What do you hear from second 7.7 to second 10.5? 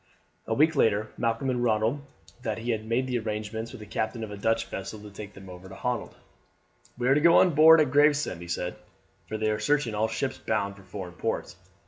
at Gravesend," he said, "for they are searching all ships